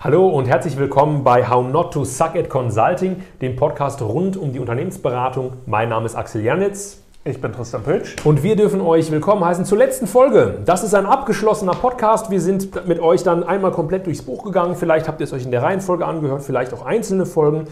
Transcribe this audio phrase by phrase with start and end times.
[0.00, 4.52] Hallo und herzlich willkommen bei How Not to Suck at Consulting, dem Podcast rund um
[4.52, 5.54] die Unternehmensberatung.
[5.66, 7.02] Mein Name ist Axel Janitz.
[7.24, 8.14] Ich bin Tristan Pölsch.
[8.22, 10.60] Und wir dürfen euch willkommen heißen zur letzten Folge.
[10.64, 12.30] Das ist ein abgeschlossener Podcast.
[12.30, 14.76] Wir sind mit euch dann einmal komplett durchs Buch gegangen.
[14.76, 17.64] Vielleicht habt ihr es euch in der Reihenfolge angehört, vielleicht auch einzelne Folgen.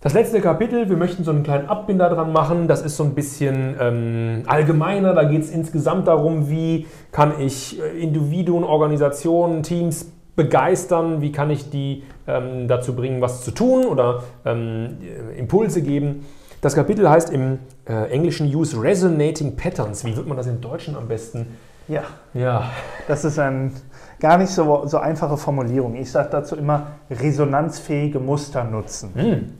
[0.00, 2.66] Das letzte Kapitel, wir möchten so einen kleinen Abbinder dran machen.
[2.66, 5.14] Das ist so ein bisschen ähm, allgemeiner.
[5.14, 11.50] Da geht es insgesamt darum, wie kann ich äh, Individuen, Organisationen, Teams begeistern, wie kann
[11.50, 14.98] ich die ähm, dazu bringen, was zu tun oder ähm,
[15.36, 16.24] Impulse geben.
[16.60, 20.04] Das Kapitel heißt im äh, Englischen Use Resonating Patterns.
[20.04, 21.46] Wie wird man das im Deutschen am besten?
[21.86, 22.70] Ja, ja.
[23.06, 23.70] das ist eine
[24.18, 25.94] gar nicht so, so einfache Formulierung.
[25.96, 29.10] Ich sage dazu immer resonanzfähige Muster nutzen.
[29.14, 29.52] Hm.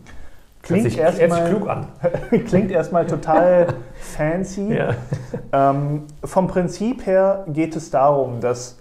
[0.62, 1.88] Klingt erstmal klug an.
[2.46, 4.72] klingt erstmal total fancy.
[4.72, 4.94] Ja.
[5.52, 8.78] Ähm, vom Prinzip her geht es darum, dass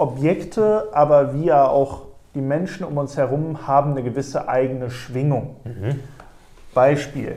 [0.00, 2.02] Objekte, aber wir auch
[2.34, 5.56] die Menschen um uns herum haben eine gewisse eigene Schwingung.
[5.64, 6.00] Mhm.
[6.74, 7.36] Beispiel.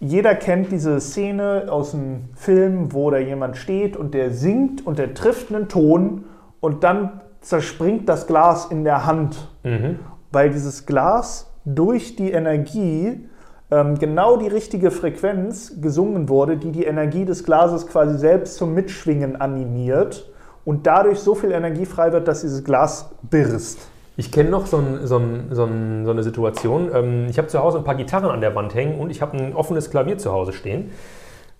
[0.00, 4.98] Jeder kennt diese Szene aus dem Film, wo da jemand steht und der singt und
[4.98, 6.24] der trifft einen Ton
[6.60, 9.98] und dann zerspringt das Glas in der Hand, mhm.
[10.32, 13.28] weil dieses Glas durch die Energie
[13.70, 18.74] ähm, genau die richtige Frequenz gesungen wurde, die die Energie des Glases quasi selbst zum
[18.74, 20.30] Mitschwingen animiert
[20.66, 23.78] und dadurch so viel Energie frei wird, dass dieses Glas birst.
[24.18, 26.90] Ich kenne noch so, ein, so, ein, so, ein, so, eine Situation.
[26.92, 29.38] Ähm, ich habe zu Hause ein paar Gitarren an der Wand hängen und ich habe
[29.38, 30.90] ein offenes Klavier zu Hause stehen.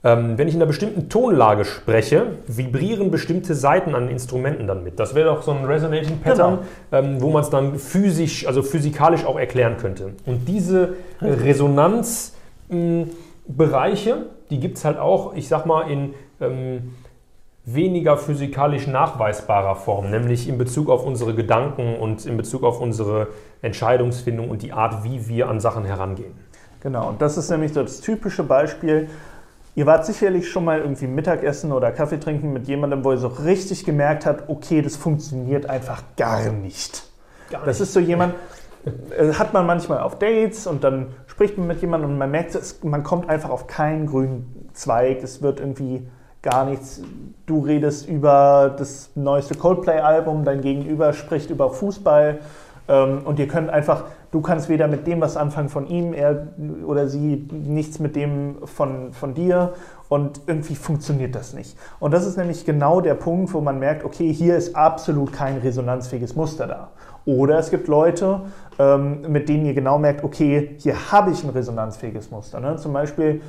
[0.03, 4.99] Ähm, wenn ich in einer bestimmten Tonlage spreche, vibrieren bestimmte Seiten an Instrumenten dann mit.
[4.99, 6.59] Das wäre doch so ein Resonating Pattern,
[6.91, 7.21] genau.
[7.21, 10.15] wo man es dann physisch, also physikalisch auch erklären könnte.
[10.27, 14.17] Und diese Resonanzbereiche,
[14.51, 16.15] die gibt es halt auch, ich sag mal, in
[17.67, 23.29] weniger physikalisch nachweisbarer Form, nämlich in Bezug auf unsere Gedanken und in Bezug auf unsere
[23.61, 26.33] Entscheidungsfindung und die Art, wie wir an Sachen herangehen.
[26.81, 29.09] Genau, und das ist nämlich das typische Beispiel.
[29.75, 33.27] Ihr wart sicherlich schon mal irgendwie Mittagessen oder Kaffee trinken mit jemandem, wo ihr so
[33.27, 37.03] richtig gemerkt habt, okay, das funktioniert einfach gar nicht.
[37.51, 37.69] Gar nicht.
[37.69, 38.35] Das ist so jemand,
[39.19, 42.57] äh, hat man manchmal auf Dates und dann spricht man mit jemandem und man merkt,
[42.85, 45.23] man kommt einfach auf keinen grünen Zweig.
[45.25, 46.07] Es wird irgendwie
[46.47, 47.03] gar nichts.
[47.45, 52.39] Du redest über das neueste Coldplay-Album, dein Gegenüber spricht über Fußball
[52.89, 54.05] ähm, und ihr könnt einfach,
[54.37, 56.49] du kannst weder mit dem was anfangen von ihm, er
[56.85, 59.73] oder sie nichts mit dem von, von dir
[60.11, 61.75] und irgendwie funktioniert das nicht.
[62.01, 65.57] Und das ist nämlich genau der Punkt, wo man merkt, okay, hier ist absolut kein
[65.57, 66.91] resonanzfähiges Muster da.
[67.25, 68.43] Oder es gibt Leute,
[68.79, 72.61] ähm, mit denen ihr genau merkt, okay, hier habe ich ein resonanzfähiges Muster.
[72.61, 72.77] Ne?
[72.77, 73.41] Zum Beispiel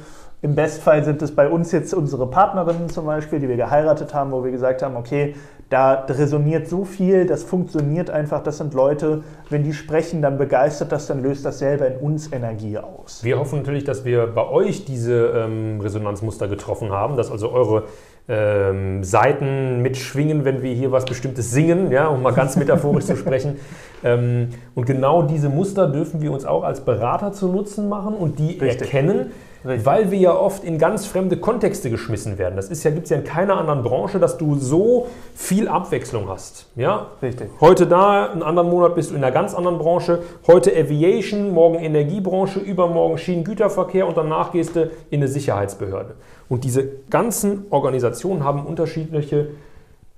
[0.41, 4.31] im Bestfall sind es bei uns jetzt unsere Partnerinnen zum Beispiel, die wir geheiratet haben,
[4.31, 5.35] wo wir gesagt haben, okay,
[5.69, 10.37] da resoniert so viel, das funktioniert einfach, das sind Leute, wenn die sprechen, dann
[10.77, 13.23] begeistert das, dann löst das selber in uns Energie aus.
[13.23, 17.85] Wir hoffen natürlich, dass wir bei euch diese ähm, Resonanzmuster getroffen haben, dass also eure
[18.29, 23.16] ähm, Seiten mitschwingen, wenn wir hier was Bestimmtes singen, ja, um mal ganz metaphorisch zu
[23.16, 23.57] sprechen.
[24.03, 28.37] Ähm, und genau diese Muster dürfen wir uns auch als Berater zu Nutzen machen und
[28.37, 28.81] die Richtig.
[28.81, 29.31] erkennen
[29.66, 29.85] Richtig.
[29.85, 32.56] weil wir ja oft in ganz fremde Kontexte geschmissen werden.
[32.56, 36.68] Das ja, gibt es ja in keiner anderen Branche, dass du so viel Abwechslung hast.
[36.75, 37.07] Ja?
[37.22, 37.50] Richtig.
[37.59, 40.19] Heute da, einen anderen Monat bist du in einer ganz anderen Branche.
[40.46, 46.16] Heute Aviation, morgen Energiebranche, übermorgen Schienengüterverkehr und danach gehst du in eine Sicherheitsbehörde.
[46.50, 49.50] Und diese ganzen Organisationen haben unterschiedliche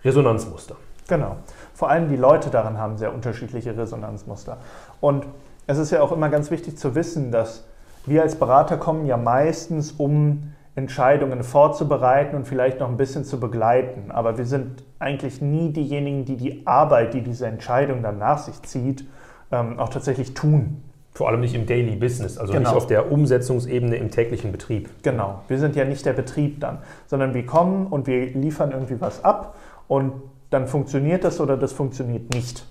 [0.04, 0.76] Resonanzmuster.
[1.08, 1.38] Genau.
[1.74, 4.58] Vor allem die Leute daran haben sehr unterschiedliche Resonanzmuster.
[5.02, 5.26] Und
[5.66, 7.64] es ist ja auch immer ganz wichtig zu wissen, dass
[8.06, 13.40] wir als Berater kommen ja meistens, um Entscheidungen vorzubereiten und vielleicht noch ein bisschen zu
[13.40, 14.12] begleiten.
[14.12, 18.62] Aber wir sind eigentlich nie diejenigen, die die Arbeit, die diese Entscheidung dann nach sich
[18.64, 19.06] zieht,
[19.52, 20.82] ähm, auch tatsächlich tun.
[21.14, 22.70] Vor allem nicht im Daily Business, also genau.
[22.70, 24.90] nicht auf der Umsetzungsebene im täglichen Betrieb.
[25.04, 26.78] Genau, wir sind ja nicht der Betrieb dann,
[27.08, 29.56] sondern wir kommen und wir liefern irgendwie was ab
[29.88, 30.14] und
[30.50, 32.66] dann funktioniert das oder das funktioniert nicht.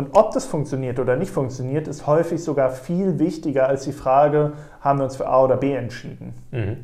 [0.00, 4.52] Und ob das funktioniert oder nicht funktioniert, ist häufig sogar viel wichtiger als die Frage,
[4.80, 6.32] haben wir uns für A oder B entschieden.
[6.52, 6.76] Mhm.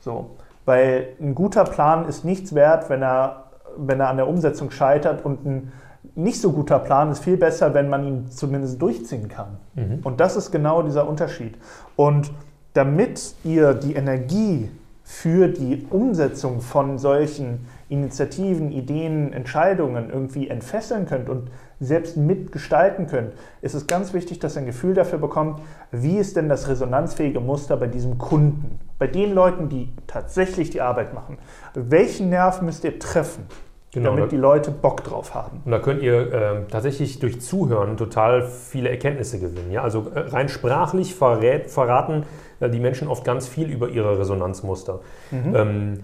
[0.00, 0.36] So,
[0.66, 3.44] weil ein guter Plan ist nichts wert, wenn er,
[3.78, 5.72] wenn er an der Umsetzung scheitert und ein
[6.14, 9.56] nicht so guter Plan ist viel besser, wenn man ihn zumindest durchziehen kann.
[9.74, 10.00] Mhm.
[10.04, 11.56] Und das ist genau dieser Unterschied.
[11.96, 12.30] Und
[12.74, 14.68] damit ihr die Energie
[15.04, 23.32] für die Umsetzung von solchen Initiativen, Ideen, Entscheidungen irgendwie entfesseln könnt und selbst mitgestalten könnt,
[23.62, 25.60] ist es ganz wichtig, dass ihr ein Gefühl dafür bekommt,
[25.92, 30.80] wie ist denn das resonanzfähige Muster bei diesem Kunden, bei den Leuten, die tatsächlich die
[30.80, 31.38] Arbeit machen.
[31.74, 33.46] Welchen Nerv müsst ihr treffen?
[33.90, 35.62] Genau, damit die Leute Bock drauf haben.
[35.64, 39.70] Und da könnt ihr äh, tatsächlich durch Zuhören total viele Erkenntnisse gewinnen.
[39.70, 39.82] Ja?
[39.82, 42.24] Also äh, rein sprachlich verrät, verraten
[42.60, 45.00] äh, die Menschen oft ganz viel über ihre Resonanzmuster.
[45.30, 45.56] Mhm.
[45.56, 46.00] Ähm,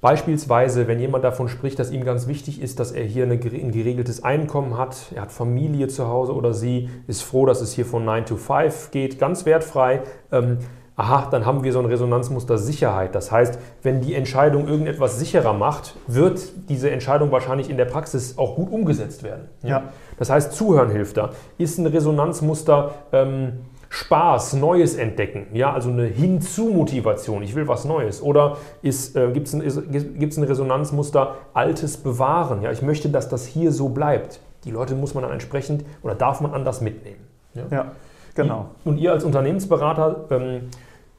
[0.00, 3.72] Beispielsweise, wenn jemand davon spricht, dass ihm ganz wichtig ist, dass er hier eine, ein
[3.72, 7.86] geregeltes Einkommen hat, er hat Familie zu Hause oder sie ist froh, dass es hier
[7.86, 10.02] von 9 to 5 geht, ganz wertfrei.
[10.30, 10.58] Ähm,
[10.96, 13.14] aha, dann haben wir so ein Resonanzmuster Sicherheit.
[13.14, 18.38] Das heißt, wenn die Entscheidung irgendetwas sicherer macht, wird diese Entscheidung wahrscheinlich in der Praxis
[18.38, 19.48] auch gut umgesetzt werden.
[19.62, 19.92] Ja.
[20.18, 21.30] Das heißt, Zuhören hilft da.
[21.58, 23.60] Ist ein Resonanzmuster ähm,
[23.96, 28.22] Spaß, Neues entdecken, ja, also eine Hinzu-Motivation, ich will was Neues.
[28.22, 28.90] Oder äh,
[29.32, 34.40] gibt es ein, ein Resonanzmuster, Altes bewahren, ja, ich möchte, dass das hier so bleibt.
[34.64, 37.26] Die Leute muss man dann entsprechend oder darf man anders mitnehmen.
[37.54, 37.92] Ja, ja
[38.34, 38.66] genau.
[38.84, 40.68] Und ihr als Unternehmensberater ähm,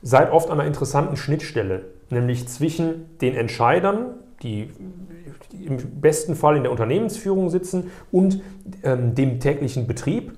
[0.04, 4.12] seid oft an einer interessanten Schnittstelle, nämlich zwischen den Entscheidern,
[4.44, 4.70] die
[5.66, 8.42] im besten Fall in der Unternehmensführung sitzen, und
[8.84, 10.34] ähm, dem täglichen Betrieb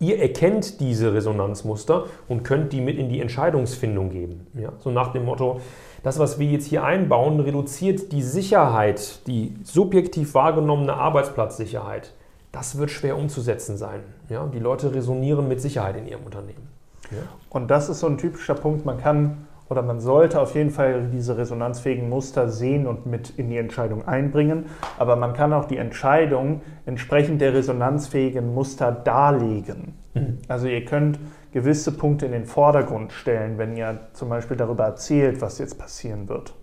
[0.00, 4.46] Ihr erkennt diese Resonanzmuster und könnt die mit in die Entscheidungsfindung geben.
[4.54, 4.72] Ja?
[4.78, 5.60] So nach dem Motto,
[6.04, 12.12] das, was wir jetzt hier einbauen, reduziert die Sicherheit, die subjektiv wahrgenommene Arbeitsplatzsicherheit.
[12.52, 14.00] Das wird schwer umzusetzen sein.
[14.28, 14.46] Ja?
[14.46, 16.68] Die Leute resonieren mit Sicherheit in ihrem Unternehmen.
[17.10, 17.22] Ja?
[17.50, 18.86] Und das ist so ein typischer Punkt.
[18.86, 23.50] Man kann oder man sollte auf jeden Fall diese resonanzfähigen Muster sehen und mit in
[23.50, 24.66] die Entscheidung einbringen.
[24.98, 29.94] Aber man kann auch die Entscheidung entsprechend der resonanzfähigen Muster darlegen.
[30.14, 30.38] Mhm.
[30.48, 31.18] Also ihr könnt
[31.52, 36.28] gewisse Punkte in den Vordergrund stellen, wenn ihr zum Beispiel darüber erzählt, was jetzt passieren
[36.28, 36.54] wird.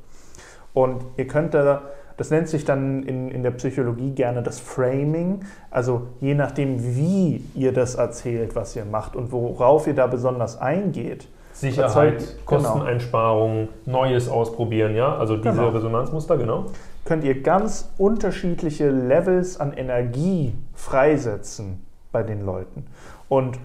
[0.74, 1.84] Und ihr könnt da,
[2.18, 5.42] das nennt sich dann in, in der Psychologie gerne das Framing.
[5.70, 10.60] Also je nachdem, wie ihr das erzählt, was ihr macht und worauf ihr da besonders
[10.60, 12.46] eingeht, Sicherheit.
[12.46, 14.02] Kosteneinsparungen, genau.
[14.02, 15.70] Neues ausprobieren, ja, also diese genau.
[15.70, 16.66] Resonanzmuster, genau.
[17.06, 22.86] Könnt ihr ganz unterschiedliche Levels an Energie freisetzen bei den Leuten.
[23.30, 23.58] Und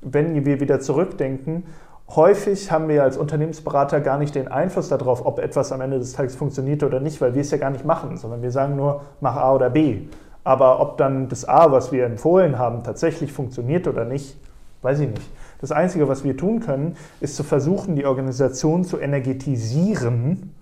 [0.00, 1.64] wenn wir wieder zurückdenken,
[2.08, 6.14] häufig haben wir als Unternehmensberater gar nicht den Einfluss darauf, ob etwas am Ende des
[6.14, 9.02] Tages funktioniert oder nicht, weil wir es ja gar nicht machen, sondern wir sagen nur,
[9.20, 10.02] mach A oder B.
[10.42, 14.36] Aber ob dann das A, was wir empfohlen haben, tatsächlich funktioniert oder nicht,
[14.82, 15.30] weiß ich nicht.
[15.66, 20.54] Das Einzige, was wir tun können, ist zu versuchen, die Organisation zu energetisieren,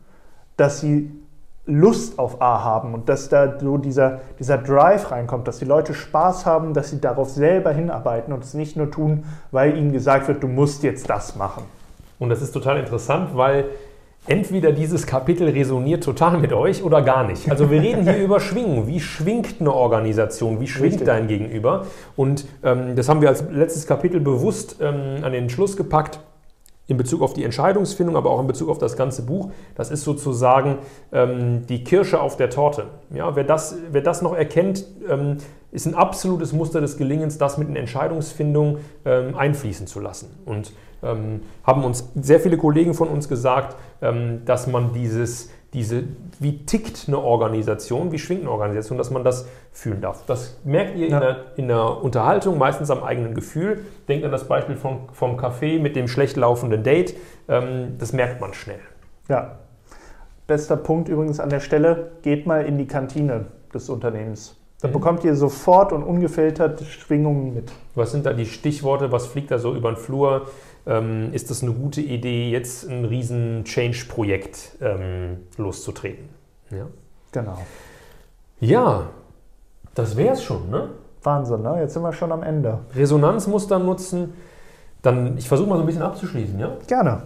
[0.57, 1.11] dass sie
[1.67, 5.93] Lust auf A haben und dass da so dieser, dieser Drive reinkommt, dass die Leute
[5.93, 10.27] Spaß haben, dass sie darauf selber hinarbeiten und es nicht nur tun, weil ihnen gesagt
[10.27, 11.65] wird, du musst jetzt das machen.
[12.19, 13.67] Und das ist total interessant, weil
[14.27, 17.51] entweder dieses Kapitel resoniert total mit euch oder gar nicht.
[17.51, 18.87] Also wir reden hier über Schwingung.
[18.87, 20.61] Wie schwingt eine Organisation?
[20.61, 21.07] Wie schwingt Richtig.
[21.07, 21.87] dein Gegenüber?
[22.17, 26.21] Und ähm, das haben wir als letztes Kapitel bewusst ähm, an den Schluss gepackt
[26.87, 29.51] in Bezug auf die Entscheidungsfindung, aber auch in Bezug auf das ganze Buch.
[29.75, 30.79] Das ist sozusagen
[31.13, 32.87] ähm, die Kirsche auf der Torte.
[33.11, 35.39] Ja, wer, das, wer das noch erkennt, ähm,
[35.71, 40.39] ist ein absolutes Muster des Gelingens, das mit in Entscheidungsfindung ähm, einfließen zu lassen.
[40.45, 40.73] Und
[41.03, 46.05] ähm, haben uns sehr viele Kollegen von uns gesagt, ähm, dass man dieses, diese,
[46.39, 50.25] wie tickt eine Organisation, wie schwingt eine Organisation, dass man das fühlen darf.
[50.27, 51.17] Das merkt ihr ja.
[51.17, 53.85] in, der, in, der, Unterhaltung, meistens am eigenen Gefühl.
[54.09, 57.17] Denkt an das Beispiel vom, vom Café mit dem schlecht laufenden Date.
[57.49, 58.81] Ähm, das merkt man schnell.
[59.29, 59.59] Ja.
[60.47, 64.57] Bester Punkt übrigens an der Stelle, geht mal in die Kantine des Unternehmens.
[64.81, 64.93] Da mhm.
[64.93, 67.73] bekommt ihr sofort und ungefiltert Schwingungen mit.
[67.95, 69.11] Was sind da die Stichworte?
[69.11, 70.47] Was fliegt da so über den Flur?
[70.87, 76.29] Ähm, ist das eine gute Idee, jetzt ein riesen Change-Projekt ähm, loszutreten.
[76.71, 76.87] Ja?
[77.33, 77.59] Genau.
[78.61, 79.09] Ja,
[79.95, 80.91] das wäre es schon, ne?
[81.23, 81.79] Wahnsinn, ne?
[81.81, 82.81] Jetzt sind wir schon am Ende.
[82.95, 84.35] Resonanzmuster nutzen.
[85.03, 86.77] Dann, ich versuche mal so ein bisschen abzuschließen, ja?
[86.87, 87.23] Gerne.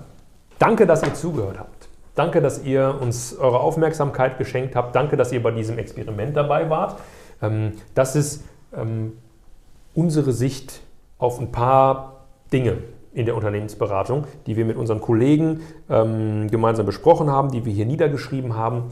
[0.59, 1.89] Danke, dass ihr zugehört habt.
[2.15, 4.95] Danke, dass ihr uns eure Aufmerksamkeit geschenkt habt.
[4.97, 6.99] Danke, dass ihr bei diesem Experiment dabei wart.
[7.41, 8.45] Ähm, das ist
[8.77, 9.13] ähm,
[9.95, 10.81] unsere Sicht
[11.19, 12.79] auf ein paar Dinge,
[13.19, 15.61] in der Unternehmensberatung, die wir mit unseren Kollegen
[15.91, 18.85] ähm, gemeinsam besprochen haben, die wir hier niedergeschrieben haben.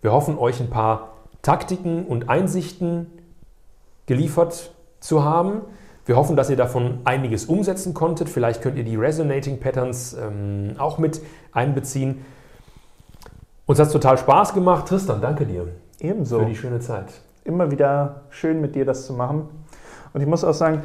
[0.00, 1.10] Wir hoffen, euch ein paar
[1.42, 3.08] Taktiken und Einsichten
[4.06, 5.60] geliefert zu haben.
[6.06, 8.30] Wir hoffen, dass ihr davon einiges umsetzen konntet.
[8.30, 11.20] Vielleicht könnt ihr die Resonating Patterns ähm, auch mit
[11.52, 12.24] einbeziehen.
[13.66, 14.88] Uns hat es total Spaß gemacht.
[14.88, 15.68] Tristan, danke dir.
[16.00, 16.38] Ebenso.
[16.38, 17.12] Für die schöne Zeit.
[17.44, 19.48] Immer wieder schön mit dir das zu machen.
[20.14, 20.82] Und ich muss auch sagen,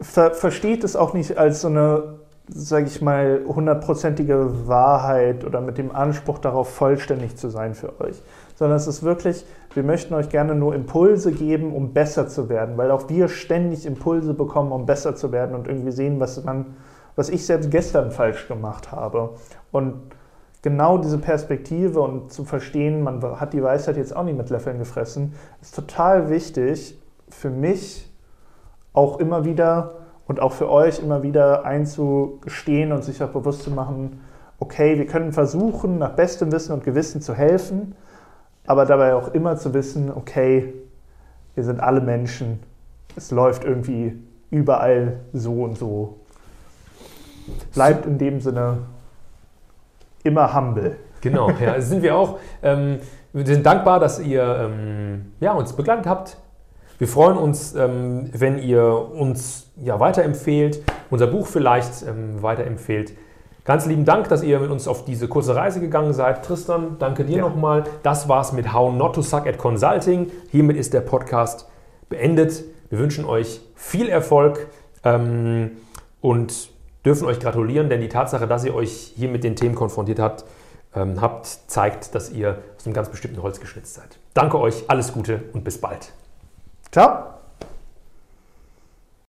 [0.00, 2.19] ver versteht es auch nicht als so eine,
[2.52, 8.22] sage ich mal, hundertprozentige Wahrheit oder mit dem Anspruch darauf, vollständig zu sein für euch.
[8.56, 12.76] Sondern es ist wirklich, wir möchten euch gerne nur Impulse geben, um besser zu werden,
[12.76, 16.74] weil auch wir ständig Impulse bekommen, um besser zu werden und irgendwie sehen, was man,
[17.16, 19.30] was ich selbst gestern falsch gemacht habe.
[19.70, 19.94] Und
[20.62, 24.78] genau diese Perspektive und zu verstehen, man hat die Weisheit jetzt auch nicht mit Löffeln
[24.78, 28.10] gefressen, ist total wichtig für mich
[28.92, 29.99] auch immer wieder
[30.30, 34.20] und auch für euch immer wieder einzugestehen und sich auch bewusst zu machen,
[34.60, 37.96] okay, wir können versuchen, nach bestem Wissen und Gewissen zu helfen,
[38.64, 40.72] aber dabei auch immer zu wissen, okay,
[41.56, 42.60] wir sind alle Menschen,
[43.16, 44.22] es läuft irgendwie
[44.52, 46.20] überall so und so.
[47.74, 48.82] Bleibt in dem Sinne
[50.22, 50.96] immer humble.
[51.22, 52.38] Genau, ja, sind wir auch.
[52.62, 53.00] Ähm,
[53.32, 56.36] wir sind dankbar, dass ihr ähm, ja, uns begleitet habt.
[57.00, 63.14] Wir freuen uns, ähm, wenn ihr uns ja, weiterempfehlt, unser Buch vielleicht ähm, weiterempfehlt.
[63.64, 66.44] Ganz lieben Dank, dass ihr mit uns auf diese kurze Reise gegangen seid.
[66.44, 67.48] Tristan, danke dir ja.
[67.48, 67.84] nochmal.
[68.02, 70.30] Das war's mit How Not to Suck at Consulting.
[70.50, 71.66] Hiermit ist der Podcast
[72.10, 72.64] beendet.
[72.90, 74.66] Wir wünschen euch viel Erfolg
[75.02, 75.70] ähm,
[76.20, 76.68] und
[77.06, 80.44] dürfen euch gratulieren, denn die Tatsache, dass ihr euch hier mit den Themen konfrontiert habt,
[80.94, 84.18] ähm, habt, zeigt, dass ihr aus einem ganz bestimmten Holz geschnitzt seid.
[84.34, 86.12] Danke euch, alles Gute und bis bald.
[86.90, 87.39] Tchau!